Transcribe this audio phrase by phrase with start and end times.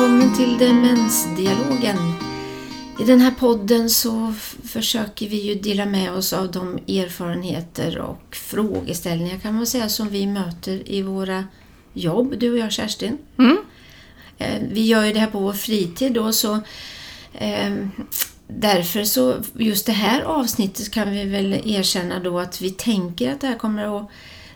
[0.00, 1.96] välkommen till Demensdialogen.
[3.00, 4.34] I den här podden så
[4.64, 10.08] försöker vi ju dela med oss av de erfarenheter och frågeställningar kan man säga som
[10.08, 11.44] vi möter i våra
[11.92, 13.18] jobb, du och jag Kerstin.
[13.38, 13.56] Mm.
[14.38, 16.54] Eh, Vi gör ju det här på vår fritid då så
[17.32, 17.76] eh,
[18.46, 23.40] därför så just det här avsnittet kan vi väl erkänna då att vi tänker att
[23.40, 24.10] det här kommer att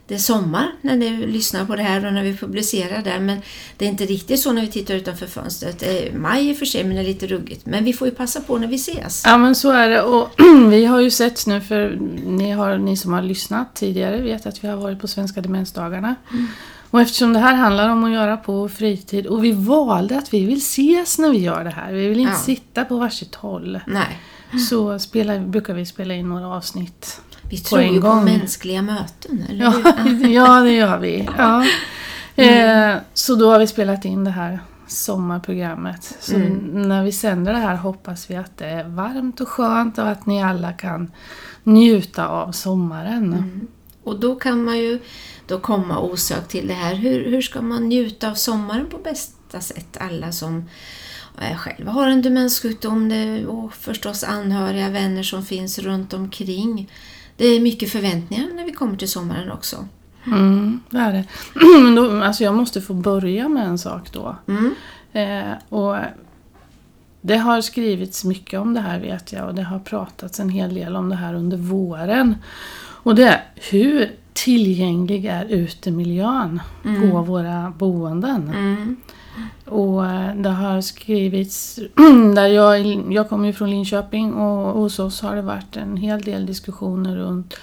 [0.06, 3.38] det är sommar när ni lyssnar på det här och när vi publicerar det men
[3.76, 5.78] det är inte riktigt så när vi tittar utanför fönstret.
[5.78, 7.66] Det är maj i och för sig men det är lite ruggigt.
[7.66, 9.22] Men vi får ju passa på när vi ses.
[9.26, 10.30] Ja men så är det och
[10.70, 14.64] vi har ju sett nu för ni, har, ni som har lyssnat tidigare vet att
[14.64, 16.14] vi har varit på Svenska Demensdagarna.
[16.90, 20.44] Och eftersom det här handlar om att göra på fritid och vi valde att vi
[20.44, 21.92] vill ses när vi gör det här.
[21.92, 22.38] Vi vill inte Ja.
[22.38, 23.80] sitta på varsitt håll.
[23.86, 24.18] Nej,
[24.68, 27.20] Så spelar, brukar vi spela in några avsnitt.
[27.48, 28.24] Vi tror ju på gång.
[28.24, 30.28] mänskliga möten, eller hur?
[30.34, 31.28] ja det gör vi.
[31.36, 31.64] Ja.
[32.36, 36.16] Eh, så då har vi spelat in det här sommarprogrammet.
[36.20, 36.38] Så
[36.72, 40.26] när vi sänder det här hoppas vi att det är varmt och skönt och att
[40.26, 41.10] ni alla kan
[41.62, 43.50] njuta av sommaren.
[44.04, 45.00] Och då kan man ju
[45.46, 46.94] då komma osökt till det här.
[46.94, 49.96] Hur, hur ska man njuta av sommaren på bästa sätt?
[50.00, 50.68] Alla som
[51.40, 53.12] eh, själva har en demenssjukdom
[53.48, 56.90] och förstås anhöriga, vänner som finns runt omkring.
[57.36, 59.88] Det är mycket förväntningar när vi kommer till sommaren också.
[60.26, 61.24] Mm, det är det.
[61.82, 64.36] Men då, alltså jag måste få börja med en sak då.
[64.48, 64.74] Mm.
[65.12, 65.96] Eh, och
[67.20, 70.74] det har skrivits mycket om det här vet jag och det har pratats en hel
[70.74, 72.36] del om det här under våren.
[72.76, 78.48] Och det är hur tillgänglig är utemiljön på våra boenden?
[78.48, 78.96] Mm.
[79.64, 81.78] Och eh, det har skrivits,
[82.34, 86.20] där jag, jag kommer ju från Linköping och hos oss har det varit en hel
[86.22, 87.54] del diskussioner runt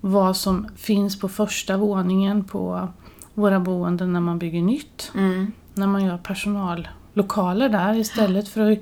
[0.00, 2.88] vad som finns på första våningen på
[3.34, 5.12] våra boenden när man bygger nytt.
[5.14, 5.52] Mm.
[5.74, 8.78] När man gör personallokaler där istället för att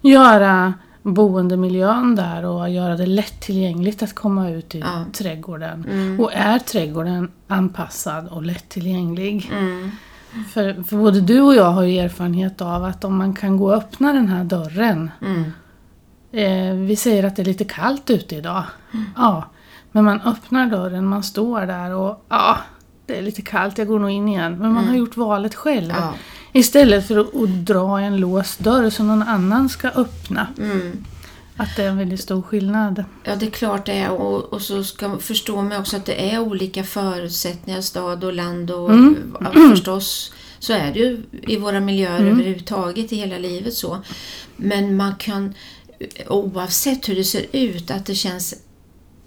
[0.00, 5.04] göra boendemiljön där och göra det lättillgängligt att komma ut i Ja.
[5.12, 5.86] trädgården.
[5.90, 6.20] Mm.
[6.20, 9.50] Och är trädgården anpassad och lättillgänglig?
[9.52, 9.90] Mm.
[10.52, 13.66] För, för både du och jag har ju erfarenhet av att om man kan gå
[13.66, 15.10] och öppna den här dörren.
[15.20, 15.52] Mm.
[16.32, 18.64] Eh, vi säger att det är lite kallt ute idag.
[19.16, 19.44] Ja,
[19.92, 22.58] men man öppnar dörren, man står där och ja,
[23.06, 24.58] det är lite kallt, jag går nog in igen.
[24.58, 25.94] Men man har gjort valet själv.
[25.96, 26.14] Ja.
[26.52, 30.46] Istället för att, att dra en låst dörr som någon annan ska öppna.
[30.58, 31.04] Mm.
[31.56, 33.04] Att det är en väldigt stor skillnad.
[33.24, 34.10] Ja, det är klart det är.
[34.10, 38.32] Och, och så ska man förstå man också att det är olika förutsättningar, stad och
[38.32, 38.90] land och
[39.40, 44.02] ja, förstås så är det ju i våra miljöer överhuvudtaget i hela livet så.
[44.56, 45.54] Men man kan
[46.28, 48.54] oavsett hur det ser ut att det känns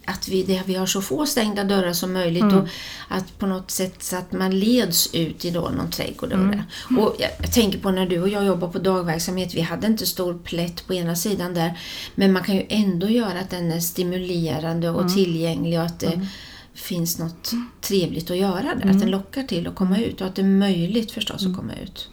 [0.07, 2.67] att vi, det, vi har så få stängda dörrar som möjligt och
[3.07, 6.29] att på något sätt så att man leds ut i då någon trädgård.
[6.29, 6.63] Det.
[6.97, 10.05] och jag, jag tänker på när du och jag jobbar på dagverksamhet, vi hade inte
[10.05, 11.79] stor plätt på ena sidan där
[12.15, 16.27] men man kan ju ändå göra att den är stimulerande och tillgänglig och att det
[16.73, 17.51] finns något
[17.81, 18.89] trevligt att göra där.
[18.89, 21.73] Att den lockar till att komma ut och att det är möjligt förstås att komma
[21.83, 22.09] ut.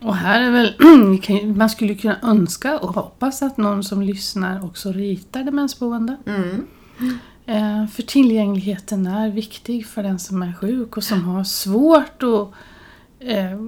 [0.00, 0.74] Och här är väl,
[1.56, 6.16] man skulle kunna önska och hoppas att någon som lyssnar också ritar demensboende.
[6.26, 6.66] Mm.
[7.46, 12.48] Eh, För tillgängligheten är viktig för den som är sjuk och som har svårt att
[13.28, 13.60] eh,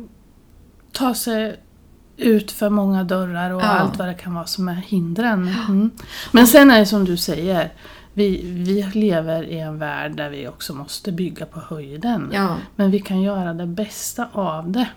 [0.93, 1.61] ta sig
[2.17, 3.67] ut för många dörrar och Ja.
[3.67, 5.49] allt vad det kan vara som är hindren.
[5.69, 5.91] Mm.
[6.33, 7.73] Men sen är det som du säger,
[8.15, 12.31] vi, vi lever i en värld där vi också måste bygga på höjden.
[12.33, 12.57] Ja.
[12.77, 14.89] Men vi kan göra det bästa av det.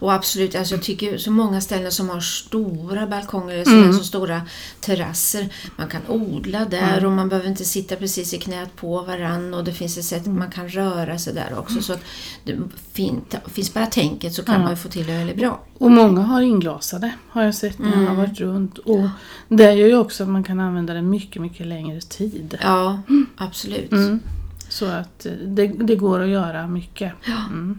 [0.00, 4.04] Och absolut, alltså jag tycker så många ställen som har stora balkonger eller sådana så
[4.04, 4.42] stora
[4.80, 5.48] terrasser.
[5.76, 9.64] Man kan odla där och man behöver inte sitta precis i knät på varann och
[9.64, 11.82] det finns ett sätt man kan röra sig där också.
[11.82, 12.00] Så att
[12.44, 12.56] det
[12.92, 15.60] fin, finns bara tänket så kan man ju få till det väldigt bra.
[15.78, 18.78] Och många har inglasade, har jag sett när jag har varit runt.
[18.78, 19.08] Och
[19.48, 22.58] det gör ju också att man kan använda det mycket, mycket längre tid.
[22.62, 23.02] Ja,
[23.36, 23.92] absolut.
[23.92, 24.20] Mm.
[24.68, 27.12] Så att eh, det, det går att göra mycket.
[27.26, 27.78] Mm.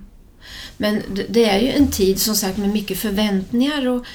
[0.77, 4.05] Men det- är ju en tid som sagt med mycket förväntningar och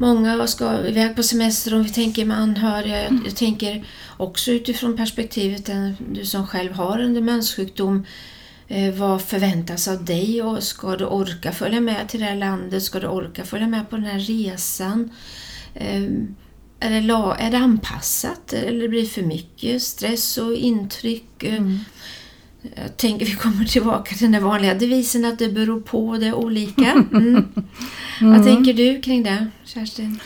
[0.00, 3.02] många ska iväg på semester om vi tänker med anhöriga.
[3.02, 3.84] Jag, jag tänker
[4.16, 5.70] också utifrån perspektivet
[6.12, 8.06] du som själv har en demenssjukdom.
[8.68, 12.82] Eh, vad förväntas av dig och ska du orka följa med till det här landet?
[12.82, 15.10] Ska du orka följa med på den här resan?
[15.74, 16.02] Eh,
[16.80, 21.42] är, det la, är det anpassat eller blir det för mycket stress och intryck?
[21.42, 21.62] Eh,
[22.62, 26.34] Jag tänker vi kommer tillbaka till den vanliga devisen att det beror på, det är
[26.34, 27.04] olika.
[27.12, 27.44] Mm.
[28.20, 30.20] Vad tänker du kring det, Kerstin?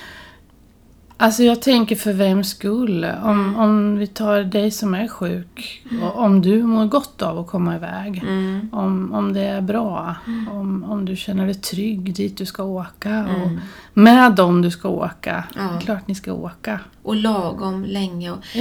[1.17, 3.07] Alltså jag tänker för vems skull.
[3.25, 5.83] Om, om vi tar dig som är sjuk.
[6.03, 8.19] och Om du mår gott av att komma iväg.
[8.23, 8.69] Mm.
[8.73, 10.17] Om, om det är bra.
[10.51, 13.21] Om, om du känner dig trygg dit du ska åka.
[13.25, 13.61] Och Mm.
[13.95, 15.45] med dem du ska åka.
[15.57, 15.79] Ja.
[15.81, 16.81] Klart ni ska åka.
[17.03, 18.31] Och lagom länge.
[18.31, 18.61] Och, Ja.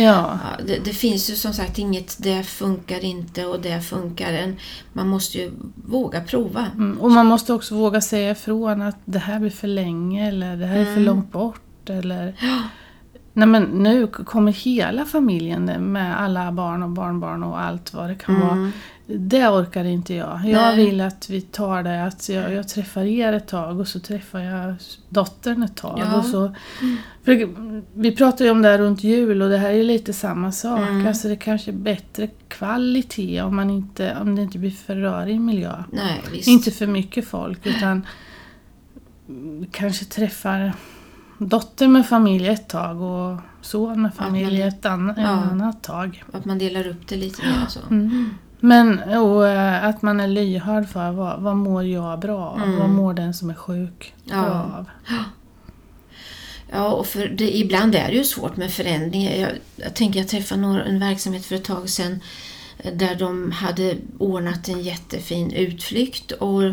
[0.57, 4.33] ja, det, det finns ju som sagt inget, det funkar inte och det funkar.
[4.33, 4.55] En,
[4.93, 5.51] man måste ju
[5.85, 6.65] våga prova.
[6.75, 10.57] Mm, och man måste också våga säga ifrån att det här blir för länge eller
[10.57, 11.03] det här är för Mm.
[11.03, 11.59] långt bort.
[11.89, 12.33] Eller...
[13.33, 18.15] Nej men nu kommer hela familjen med alla barn och barnbarn och allt vad det
[18.15, 18.51] kan vara.
[18.51, 18.71] Mm.
[19.05, 20.39] Det orkar inte jag.
[20.45, 20.85] Jag Nej.
[20.85, 24.39] vill att vi tar det, att jag, jag träffar er ett tag och så träffar
[24.39, 24.75] jag
[25.09, 25.99] dottern ett tag.
[25.99, 26.17] Ja.
[26.17, 26.55] Och så,
[27.23, 27.49] för
[27.93, 30.79] vi pratar ju om det här runt jul och det här är lite samma sak.
[30.79, 31.07] Mm.
[31.07, 35.41] Alltså det kanske är bättre kvalitet om, man inte, om det inte blir för rörig
[35.41, 35.83] miljö.
[35.91, 36.47] Nej, visst.
[36.47, 38.05] Inte för mycket folk utan
[39.29, 40.73] mm, kanske träffar
[41.37, 45.23] dotter med familj ett tag och son med familj men- ett an- Ja.
[45.27, 46.23] annat tag.
[46.33, 47.79] Att man delar upp det lite mer så.
[47.89, 48.29] Mm.
[48.59, 52.61] Men och, eh, att man är lyhörd för vad, vad mår jag bra av?
[52.63, 52.79] Mm.
[52.79, 54.41] Vad mår den som är sjuk Ja.
[54.41, 54.85] bra av?
[56.71, 59.31] Ja, och för det, ibland är det ju svårt med förändringar.
[59.35, 62.19] Jag, jag tänker jag träffade några, en verksamhet för ett tag sedan
[62.93, 66.63] där de hade ordnat en jättefin utflykt och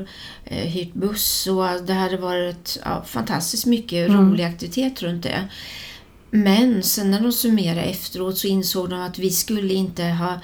[0.44, 4.30] eh, hyrt buss och det hade varit ja, fantastiskt mycket Mm.
[4.30, 5.48] rolig aktivitet runt det.
[6.30, 10.40] Men sen när de summerade efteråt så insåg de att vi skulle inte ha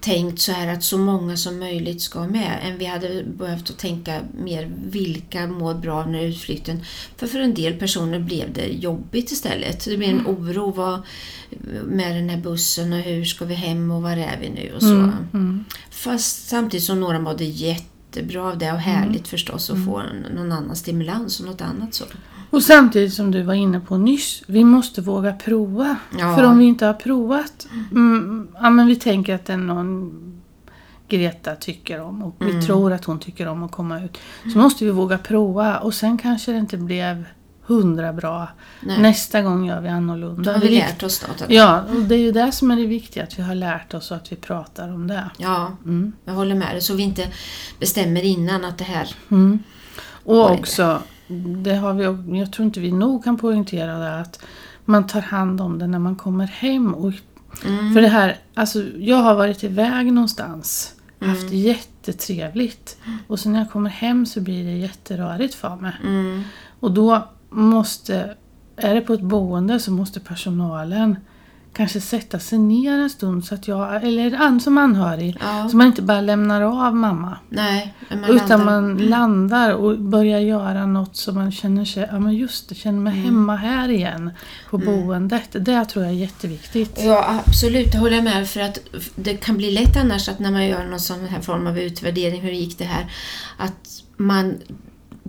[0.00, 3.78] tänkt så här att så många som möjligt ska med än vi hade behövt att
[3.78, 6.84] tänka mer vilka mår bra av den här utflykten.
[7.16, 9.84] För för en del personer blev det jobbigt istället.
[9.84, 11.02] Det blev en oro vad,
[11.84, 14.82] med den här bussen och hur ska vi hem och var är vi nu och
[14.82, 14.94] så.
[14.94, 15.64] Mm, mm.
[15.90, 17.44] Fast samtidigt som några mådde
[18.16, 21.94] jättebra av det och härligt förstås att få en, någon annan stimulans och något annat
[21.94, 22.04] så.
[22.50, 25.96] Och samtidigt som du var inne på nyss, vi måste våga prova.
[26.18, 26.36] Ja.
[26.36, 30.26] För om vi inte har provat, mm, ja men vi tänker att det är någon
[31.08, 32.62] Greta tycker om och vi Mm.
[32.62, 34.18] tror att hon tycker om att komma ut.
[34.52, 37.24] Så måste vi våga prova och sen kanske det inte blev
[37.74, 38.48] hundra bra.
[38.80, 39.02] Nej.
[39.02, 40.52] Nästa gång gör vi Då annorlunda.
[40.52, 41.42] har vi lärt oss något.
[41.50, 41.80] Ja.
[41.94, 44.16] Och det är ju det som är det viktiga, att vi har lärt oss och
[44.16, 45.30] att vi pratar om det.
[45.38, 46.12] ja, Mm.
[46.24, 46.80] jag håller med dig.
[46.80, 47.28] Så vi inte
[47.80, 49.14] bestämmer innan att det här...
[49.30, 49.58] Mm.
[50.24, 51.02] Och också,
[51.62, 54.40] det har vi, jag tror inte vi nog kan poängtera det, att
[54.84, 56.94] man tar hand om det när man kommer hem.
[56.94, 57.12] Och,
[57.66, 57.94] Mm.
[57.94, 61.30] För det här, alltså jag har varit iväg någonstans, Mm.
[61.34, 62.96] haft jättetrevligt.
[63.26, 65.92] Och sen när jag kommer hem så blir det jätterörigt för mig.
[66.04, 66.42] Mm.
[66.80, 68.34] Och då måste,
[68.76, 71.16] är det på ett boende så måste personalen
[71.72, 75.68] kanske sätta sig ner en stund så att jag, eller som anhörig, Ja.
[75.68, 77.38] så man inte bara lämnar av mamma.
[77.48, 82.18] Nej, man Utan landar- man landar och börjar göra något som man känner sig, ja
[82.20, 84.30] men just det, känner mig hemma här igen
[84.70, 85.48] på boendet.
[85.52, 86.98] Det tror jag är jätteviktigt.
[87.04, 87.92] Ja, absolut.
[87.92, 88.78] Det håller jag med För att
[89.16, 92.40] det kan bli lätt annars att när man gör någon sån här form av utvärdering,
[92.40, 93.12] hur gick det här?
[93.58, 94.54] Att man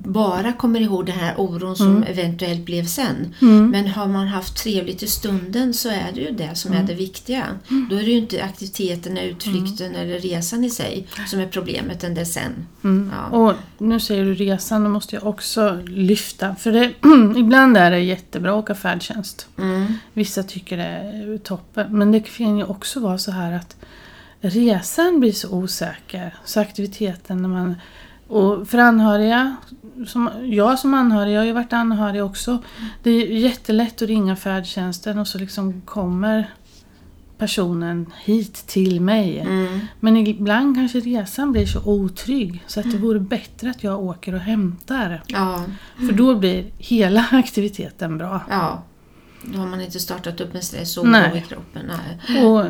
[0.03, 3.35] bara kommer ihåg den här oron som eventuellt blev sen.
[3.41, 3.69] Mm.
[3.69, 6.83] Men har man haft trevligt i stunden så är det ju det som Mm.
[6.83, 7.45] är det viktiga.
[7.89, 12.13] Då är det ju inte aktiviteten, utflykten eller resan i sig som är problemet än
[12.13, 12.67] det sen.
[12.83, 13.11] Mm.
[13.15, 13.37] Ja.
[13.37, 16.55] Och nu säger du resan, då måste jag också lyfta.
[16.55, 16.91] För det,
[17.39, 19.47] ibland är det jättebra att åka färdtjänst.
[19.57, 19.93] Mm.
[20.13, 21.97] Vissa tycker det är toppen.
[21.97, 23.75] Men det kan ju också vara så här att
[24.41, 26.35] resan blir så osäker.
[26.45, 27.75] Så aktiviteten när man...
[28.31, 29.55] Och för anhöriga,
[30.07, 32.57] som, jag som anhörig, jag har ju varit anhörig också.
[33.03, 36.49] Det är jättelätt att ringa färdtjänsten och så liksom kommer
[37.37, 39.39] personen hit till mig.
[39.39, 39.79] Mm.
[39.99, 44.33] Men ibland kanske resan blir så otrygg så att det vore bättre att jag åker
[44.33, 45.23] och hämtar.
[45.27, 45.63] Ja,
[45.95, 48.41] För då blir hela aktiviteten bra.
[48.49, 48.83] ja.
[49.43, 51.91] Då har man inte startat upp en stress och oro i kroppen.
[52.27, 52.45] Nej.
[52.45, 52.65] Och,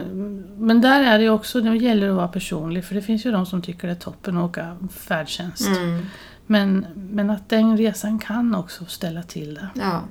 [0.58, 3.46] men där är det också, det gäller att vara personlig för det finns ju de
[3.46, 5.68] som tycker det är toppen att åka färdtjänst.
[5.68, 6.06] Mm.
[6.48, 9.68] Men, men att den resan kan också ställa till det.
[9.76, 10.04] Ja.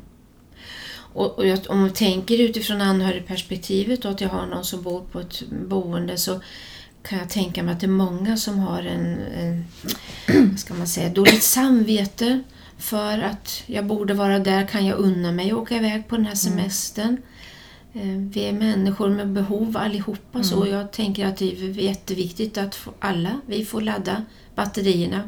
[1.12, 5.00] Och, och jag, om man tänker utifrån anhörigperspektivet och att jag har någon som bor
[5.00, 6.40] på ett boende så
[7.02, 11.08] kan jag tänka mig att det är många som har en, en ska man säga,
[11.08, 12.42] dåligt samvete
[12.80, 16.26] för att jag borde vara där, kan jag unna mig att åka iväg på den
[16.26, 17.16] här semestern?
[17.92, 22.78] Eh, Vi är människor med behov allihopa så jag tänker att det är jätteviktigt att
[22.98, 25.22] alla vi får ladda batterierna.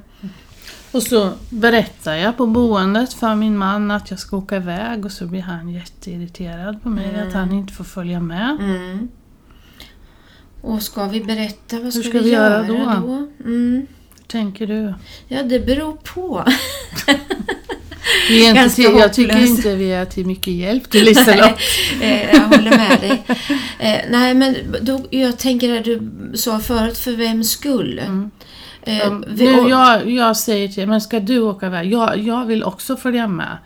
[0.92, 5.12] Och så berättar jag på boendet för min man att jag ska åka iväg och
[5.12, 8.56] så blir han jätteirriterad på mig att han inte får följa med.
[8.60, 9.08] Mm.
[10.60, 13.26] Och ska vi berätta, vad ska, ska vi göra då?
[13.44, 13.86] Mm.
[14.32, 14.94] Tänker du?
[15.28, 16.44] Ja, det beror på.
[18.28, 21.58] Vi är inte till, jag tycker inte vi är till mycket hjälp till Liselott.
[22.02, 23.22] Eh, jag håller med dig.
[23.78, 27.98] Eh, nej, men då, jag tänker det du sa förut, för vems skull?
[27.98, 28.08] Eh,
[29.06, 31.92] Um, vi- nu, jag, jag säger till dig, men ska du åka iväg?
[31.92, 33.58] Jag, jag vill också följa med.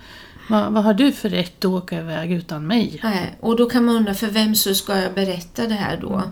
[0.48, 3.00] Vad, vad har du för rätt att åka iväg utan mig?
[3.02, 6.22] Nej, och då kan man undra för vem så ska jag berätta det här då?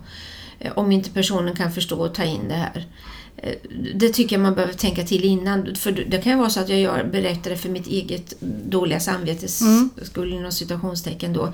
[0.58, 2.84] Eh, Om inte personen kan förstå och ta in det här.
[3.44, 3.52] Eh,
[3.94, 5.74] Det tycker jag man behöver tänka till innan.
[5.74, 8.34] För det kan ju vara så att jag gör, berättar det för mitt eget
[8.66, 9.62] dåliga samvetes
[10.02, 11.52] skull inom citationstecken då.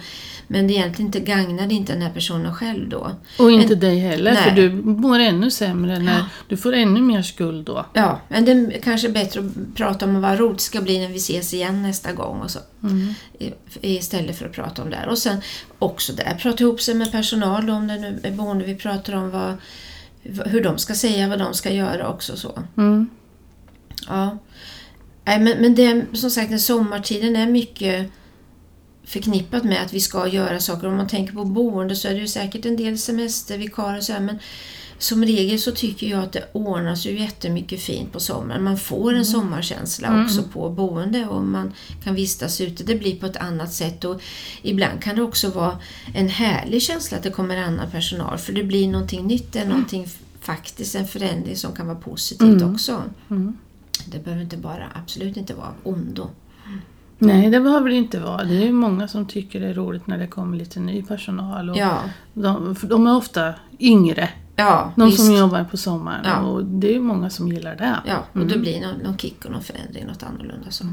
[0.48, 3.10] Men det egentligen inte gagnar inte den här personen själv då.
[3.38, 4.60] Och inte dig heller, för Nej.
[4.68, 6.24] du mår ännu sämre när Ja.
[6.48, 7.86] du får ännu mer skuld då.
[7.92, 11.16] Ja, men det är kanske bättre att prata om vad roligt ska bli när vi
[11.16, 12.58] ses igen nästa gång och så.
[13.38, 13.52] I-
[13.96, 15.08] Istället för att prata om det här.
[15.08, 15.40] Och sen
[15.78, 19.30] också där, prata ihop sig med personal om det nu är boende vi pratar om,
[19.30, 19.54] vad,
[20.22, 22.62] hur de ska säga, vad de ska göra också så.
[22.76, 23.10] Mm.
[24.08, 24.38] Ja.
[25.24, 28.10] Nej, men, men det, som sagt, den sommartiden är mycket
[29.04, 30.86] förknippat med att vi ska göra saker.
[30.88, 34.12] Om man tänker på boende så är det ju säkert en del semestervikarier och så
[34.12, 34.38] här, men
[35.02, 38.64] som regel så tycker jag att det ordnas ju jättemycket fint på sommaren.
[38.64, 41.72] Man får en sommarkänsla också på boende och man
[42.04, 42.84] kan vistas ute.
[42.84, 44.22] Det blir på ett annat sätt och
[44.62, 45.78] ibland kan det också vara
[46.14, 50.06] en härlig känsla att det kommer annan personal för det blir någonting nytt, är någonting
[50.40, 53.02] faktiskt, en förändring som kan vara positivt också.
[54.06, 56.30] Det behöver inte bara, absolut inte vara ondo.
[57.18, 58.44] Nej, det behöver det inte vara.
[58.44, 61.70] Det är många som tycker det är roligt när det kommer lite ny personal.
[61.70, 61.98] Och Ja,
[62.34, 64.28] de, de är ofta yngre,
[64.60, 65.26] ja de visst.
[65.26, 66.24] som jobbar på sommaren.
[66.24, 66.40] Ja.
[66.40, 67.96] Och det är ju många som gillar det.
[68.06, 70.84] Ja, och då blir det någon, någon kick och någon förändring, något annorlunda så.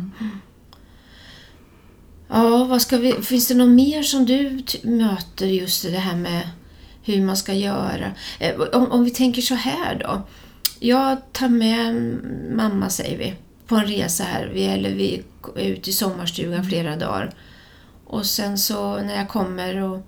[2.27, 6.49] Ja, vad ska vi, finns det något mer som du möter just det här med
[7.03, 8.11] hur man ska göra?
[8.39, 10.21] Eh, om, om vi tänker så här då.
[10.79, 12.17] Jag tar med
[12.51, 13.35] mamma, säger vi,
[13.67, 14.51] på en resa här.
[14.53, 15.23] Vi, eller vi
[15.55, 17.33] är ute i sommarstugan flera dagar.
[18.05, 20.07] Och sen så när jag kommer och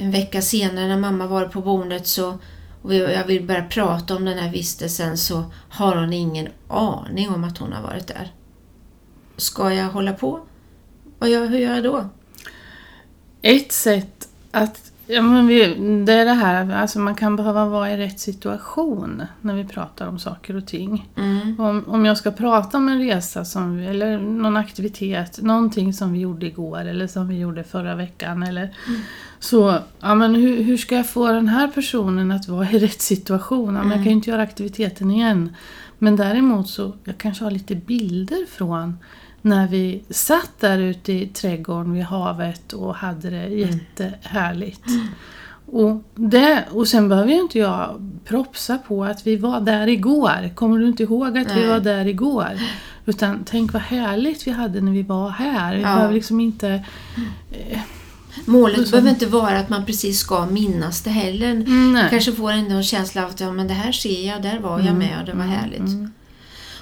[0.00, 2.38] en vecka senare när mamma var på boendet så
[2.82, 7.44] och jag vill börja prata om den här vistelsen så har hon ingen aning om
[7.44, 8.32] att hon har varit där.
[9.36, 10.40] Ska jag hålla på?
[11.18, 12.08] Vad gör, hur gör jag då?
[13.42, 14.87] Ett sätt att...
[15.10, 15.74] Ja, men vi,
[16.04, 20.06] det är det här, alltså man kan behöva vara i rätt situation när vi pratar
[20.06, 21.08] om saker och ting.
[21.16, 21.60] Mm.
[21.60, 26.18] Om, om jag ska prata om en resa som, eller någon aktivitet, någonting som vi
[26.18, 28.42] gjorde igår eller som vi gjorde förra veckan.
[28.42, 28.74] Eller,
[29.38, 33.00] Så, ja men hur, hur ska jag få den här personen att vara i rätt
[33.00, 33.74] situation?
[33.74, 35.54] Ja, men Jag kan ju inte göra aktiviteten igen.
[35.98, 38.98] Men däremot så, jag kanske har lite bilder från
[39.48, 44.84] när vi satt där ute i trädgården vid havet och hade det jättehärligt.
[45.72, 50.54] Och, det, och sen behöver ju inte jag propsa på att vi var där igår.
[50.54, 51.66] Kommer du inte ihåg att vi Nej.
[51.68, 52.48] var där igår?
[53.06, 55.74] Utan tänk vad härligt vi hade när vi var här.
[55.76, 55.94] Vi Ja.
[55.94, 56.84] behöver liksom inte...
[58.44, 61.50] Målet så- behöver inte vara att man precis ska minnas det heller.
[61.50, 62.06] Mm, nej.
[62.10, 64.80] Kanske får ändå en känsla av att ja, men det här ser jag, där var
[64.80, 66.10] jag med och det var härligt.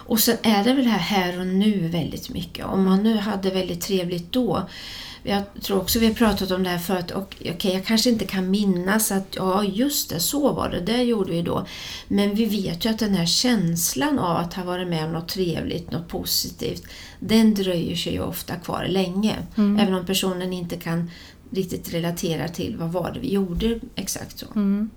[0.06, 2.66] Och sen är det väl det här här och nu väldigt mycket.
[2.66, 4.68] Om man nu hade väldigt trevligt då.
[5.22, 7.10] Jag tror också vi har pratat om det här förut.
[7.10, 11.02] Och, okej, jag kanske inte kan minnas att ja just det, så var det, det
[11.02, 11.66] gjorde vi då.
[12.08, 15.28] Men vi vet ju att den här känslan av att ha varit med om något
[15.28, 16.82] trevligt, något positivt.
[17.20, 19.36] Den dröjer sig ju ofta kvar länge.
[19.56, 21.10] Även om personen inte kan
[21.50, 24.46] riktigt relatera till vad var det vi gjorde exakt så.
[24.54, 24.90] Mm.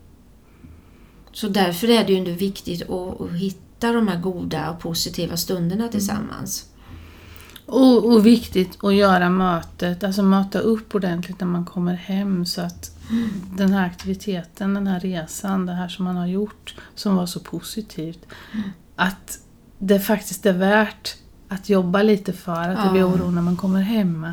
[1.31, 5.37] Så därför är det ju ändå viktigt att, att hitta de här goda och positiva
[5.37, 6.65] stunderna tillsammans.
[7.65, 12.61] Och, och viktigt att göra mötet, alltså möta upp ordentligt när man kommer hem så
[12.61, 12.91] att
[13.57, 17.39] den här aktiviteten, den här resan, det här som man har gjort som var så
[17.39, 18.19] positivt.
[18.95, 19.39] Att
[19.79, 21.15] det faktiskt är värt
[21.47, 23.07] att jobba lite för att det blir Ja.
[23.07, 24.27] oro när man kommer hem.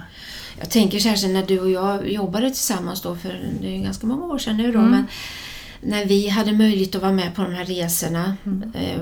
[0.59, 4.25] Jag tänker särskilt när du och jag jobbade tillsammans då, för det är ganska många
[4.25, 4.91] år sedan nu då, Mm.
[4.91, 5.05] men
[5.87, 8.37] när vi hade möjlighet att vara med på de här resorna.
[8.75, 9.01] eh,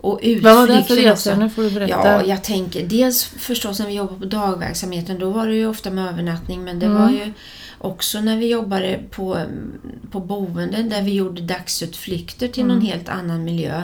[0.00, 0.42] Och Mm.
[0.42, 1.36] Vad var det för resor?
[1.36, 1.92] Nu får du berätta.
[2.06, 5.90] Ja, jag tänker dels förstås när vi jobbade på dagverksamheten, då var det ju ofta
[5.90, 7.02] med övernattning, men det Mm.
[7.02, 7.32] var ju
[7.78, 9.38] också när vi jobbade på,
[10.10, 12.76] på boenden där vi gjorde dagsutflykter till Mm.
[12.76, 13.82] någon helt annan miljö.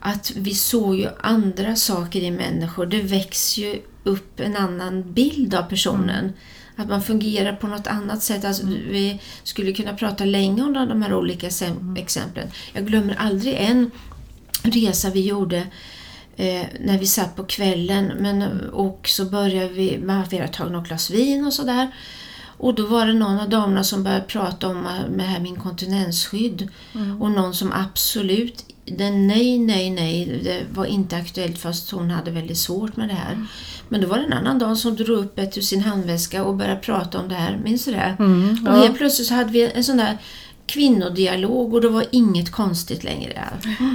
[0.00, 2.86] Att vi såg ju andra saker i människor.
[2.86, 6.32] Det växer ju upp en annan bild av personen.
[6.78, 8.44] Att man fungerar på något annat sätt.
[8.44, 12.48] Alltså, Vi skulle kunna prata länge om de här olika sem- exemplen.
[12.72, 13.90] Jag glömmer aldrig en
[14.62, 15.58] resa vi gjorde
[16.36, 20.88] eh, när vi satt på kvällen men, och så började vi, man hade tagit något
[20.88, 21.90] glas vin och sådär.
[22.60, 25.48] Och då var det någon av damerna som började prata om eh, med här med
[25.48, 26.68] inkontinensskydd.
[27.20, 32.30] Och någon som absolut, det, nej, nej, nej, det var inte aktuellt fast hon hade
[32.30, 33.46] väldigt svårt med det här.
[33.88, 36.56] Men då var det en annan dag som drog upp ett ur sin handväska och
[36.56, 37.60] började prata om det här.
[37.64, 38.16] Minns du det?
[38.18, 38.80] Mm, Och ja.
[38.82, 40.18] helt plötsligt så hade vi en sån där
[40.66, 43.44] kvinnodialog och det var inget konstigt längre.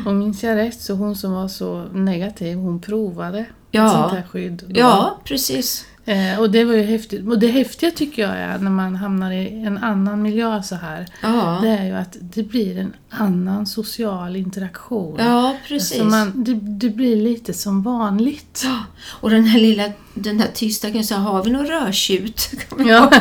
[0.06, 3.86] Och minns jag rätt så hon som var så negativ, hon provade Ja.
[3.86, 4.64] ett sånt här skydd.
[4.68, 4.80] då.
[4.80, 5.86] Ja, precis.
[6.06, 7.28] Eh, och det var ju häftigt.
[7.28, 11.06] Och det häftiga tycker jag är när man hamnar i en annan miljö så här.
[11.22, 15.16] Ja, Det är ju att det blir en annan social interaktion.
[15.20, 15.98] ja precis.
[15.98, 18.62] Så man, det, det blir lite som vanligt.
[18.66, 19.84] Ja, Och den här lilla
[20.14, 22.50] den här tisdagen så har vi någon rödtjut?
[22.70, 23.12] Kan Ja.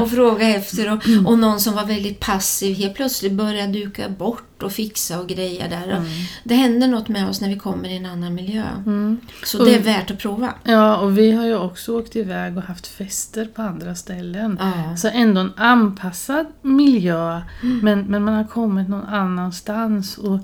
[0.00, 0.92] och fråga efter.
[0.92, 5.28] Och, och någon som var väldigt passiv helt plötsligt började duka bort och fixa och
[5.28, 5.96] greja där.
[5.98, 6.04] Och
[6.44, 8.64] Det händer något med oss när vi kommer i en annan miljö.
[8.86, 9.20] Mm.
[9.44, 10.54] Så det är värt att prova.
[10.64, 14.58] Ja, och vi har ju också åkt iväg och haft fester på andra ställen.
[14.60, 14.96] Ja.
[14.96, 17.40] Så ändå en anpassad miljö,
[17.82, 20.18] men, men man har kommit någon annanstans.
[20.18, 20.34] Och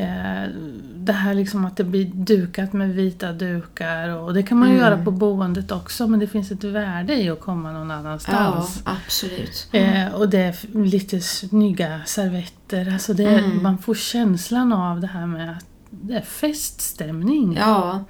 [0.00, 0.48] eh,
[0.94, 4.74] Det här liksom att det blir dukat med vita dukar, och det kan man ju
[4.74, 4.84] Mm.
[4.86, 8.82] göra på boendet också, men det finns ett värde i att komma någon Ja, annanstans.
[8.84, 9.68] absolut.
[9.72, 13.62] Eh, och det är lite snygga servetter, alltså det, Mm.
[13.62, 17.56] man får känslan av det här med att det är feststämning.
[17.60, 18.04] Ja.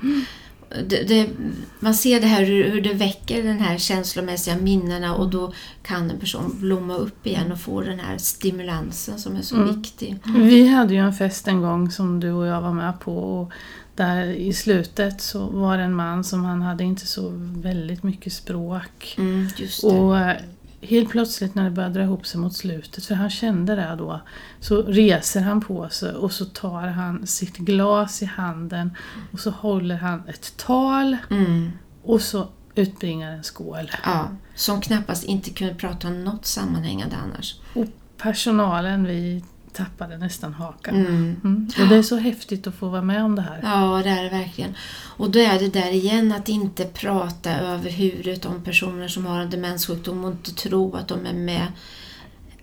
[0.89, 1.29] Det, det,
[1.81, 5.53] man ser det här hur, det väcker den här känslomässiga minnena och då
[5.83, 9.81] kan en person blomma upp igen och få den här stimulansen som är så Mm.
[9.81, 10.17] viktig.
[10.37, 13.17] Vi hade ju en fest en gång som du och jag var med på.
[13.17, 13.53] Och
[13.97, 17.31] där i slutet så var det en man som han hade inte så
[17.63, 19.15] väldigt mycket språk.
[19.19, 19.49] Mm.
[19.83, 20.17] Och
[20.83, 24.21] helt plötsligt när det började dra ihop sig mot slutet, för han kände det då,
[24.61, 28.97] så reser han på sig och så tar han sitt glas i handen
[29.33, 31.71] och så håller han ett tal Mm.
[32.03, 33.91] och så utbringar en skål.
[34.05, 37.55] Ja, som knappast inte kunde prata om något sammanhängande annars.
[37.75, 40.95] Och personalen, vi tappade nästan hakan.
[40.95, 41.37] Mm.
[41.45, 41.71] Mm.
[41.81, 43.61] Och det är så häftigt att få vara med om det här.
[43.63, 44.75] Ja, det är det verkligen.
[45.17, 49.41] Och då är det där igen att inte prata över huvudet om personer som har
[49.41, 51.67] en demenssjukdom och inte tro att de är med.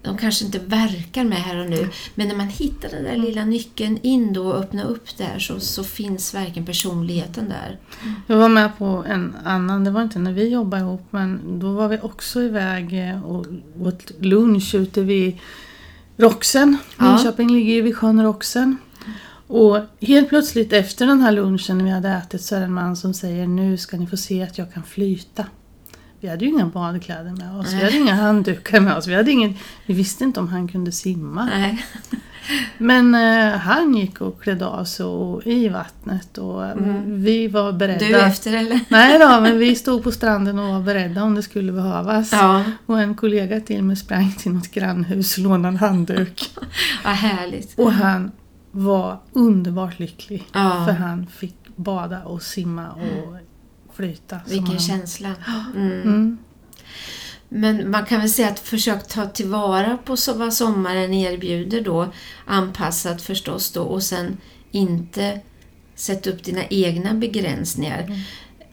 [0.01, 3.45] De kanske inte verkar med här och nu, men när man hittar den där lilla
[3.45, 7.79] nyckeln in då och öppnar upp där så, så finns verkligen personligheten där.
[8.27, 11.71] Jag var med på en annan, det var inte när vi jobbade ihop, men då
[11.71, 13.45] var vi också iväg eh, och
[13.79, 15.37] åt lunch ute vid
[16.17, 16.77] Roxen.
[16.97, 17.05] Ja.
[17.05, 18.77] Linköping ligger ju vid sjön Roxen.
[19.47, 22.73] Och helt plötsligt efter den här lunchen när vi hade ätit så är det en
[22.73, 25.45] man som säger nu ska ni få se att jag kan flyta.
[26.19, 29.31] Vi hade ju inga badkläder med oss, vi hade inga handdukar med oss, vi, hade
[29.31, 29.53] ingen,
[29.85, 31.45] vi visste inte om han kunde simma.
[31.45, 31.85] Nej.
[32.77, 37.71] Men eh, han gick och klädde av sig och, i vattnet och eh, vi var
[37.71, 38.05] beredda.
[38.05, 38.79] Du efter eller?
[38.89, 42.31] Nej då, men vi stod på stranden och var beredda om det skulle behövas.
[42.31, 46.51] Ja, Och en kollega till mig sprang till något grannhus och lånade en handduk.
[47.03, 47.79] vad härligt.
[47.79, 48.31] Och han
[48.71, 50.47] var underbart lycklig.
[50.53, 50.83] Ja.
[50.85, 53.37] För han fick bada och simma och
[53.95, 54.39] flyta.
[54.47, 54.79] Vilken han.
[54.79, 55.29] känsla.
[55.75, 56.01] Mm.
[56.01, 56.37] Mm.
[57.49, 62.07] Men man kan väl säga att försök ta tillvara på så vad sommaren erbjuder då,
[62.45, 64.37] anpassat förstås då, och sen
[64.71, 65.39] inte
[65.95, 68.23] sätta upp dina egna begränsningar.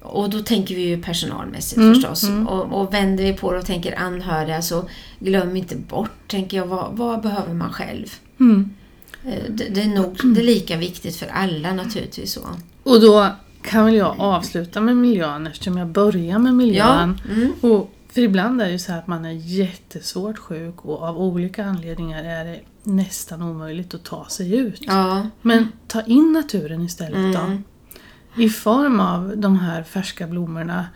[0.02, 2.22] Och då tänker vi ju personalmässigt Mm, förstås.
[2.24, 2.48] mm.
[2.48, 6.66] Och, och vänder vi på det och tänker anhöriga så glöm inte bort, tänker jag,
[6.66, 8.06] vad, vad behöver man själv?
[8.40, 8.70] Mm.
[9.26, 12.32] Eh, Det, det är nog det är lika viktigt för alla naturligtvis.
[12.32, 12.40] Så.
[12.82, 13.28] Och då
[13.62, 17.20] kan väl jag avsluta med miljön eftersom jag börjar med miljön.
[17.30, 17.52] Mm.
[17.60, 21.64] Och för ibland är det ju så att man är jättesvårt sjuk och av olika
[21.64, 24.80] anledningar är det nästan omöjligt att ta sig ut.
[24.80, 25.26] Ja.
[25.42, 27.40] Men ta in naturen istället då.
[27.40, 27.64] Mm.
[28.36, 30.86] I form av de här färska blommorna,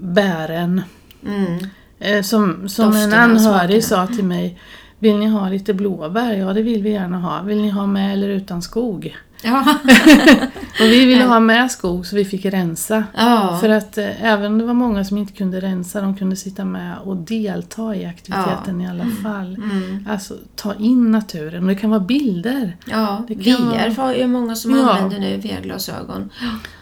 [0.00, 0.82] bären.
[1.26, 1.58] Mm.
[1.98, 4.60] Eh, som som en anhörig sa till mig,
[4.98, 6.32] vill ni ha lite blåbär?
[6.32, 7.42] Ja det vill vi gärna ha.
[7.42, 9.16] Vill ni ha med eller utan skog?
[9.42, 9.78] Ja.
[10.80, 13.04] Och vi ville ha med skog så vi fick rensa.
[13.16, 13.58] ja.
[13.60, 16.64] För att eh, även om det var många som inte kunde rensa, de kunde sitta
[16.64, 19.54] med och delta i aktiviteten i alla fall.
[19.54, 20.06] Mm.
[20.10, 22.76] Alltså ta in naturen och det kan vara bilder.
[22.86, 24.90] Ja, Det kan VR har ju många som Ja.
[24.90, 26.30] använder nu, VR-glasögon.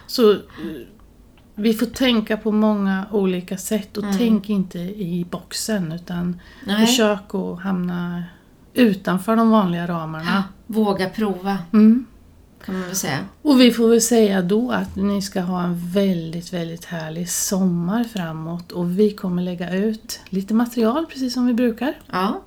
[0.07, 0.37] Så eh,
[1.55, 4.17] vi får tänka på många olika sätt och Mm.
[4.17, 6.85] tänk inte i boxen utan Nej.
[6.85, 8.23] försök att hamna
[8.73, 10.43] utanför de vanliga ramarna.
[10.67, 12.05] Våga prova, Mm.
[12.65, 13.19] Kan man väl säga.
[13.41, 18.03] Och vi får väl säga då att ni ska ha en väldigt, väldigt härlig sommar
[18.03, 21.93] framåt och vi kommer lägga ut lite material precis som vi brukar.
[22.11, 22.41] Ja,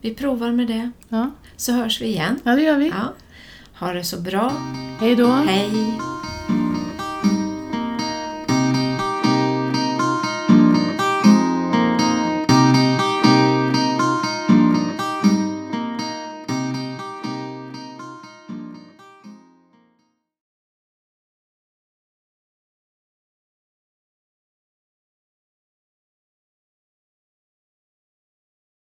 [0.00, 0.90] vi provar med det.
[1.08, 2.40] Ja, Så hörs vi igen.
[2.44, 2.88] ja det gör vi.
[2.88, 3.12] Ja.
[3.86, 4.52] Ha det så bra.
[5.00, 5.26] Hej då!
[5.26, 5.70] Hej!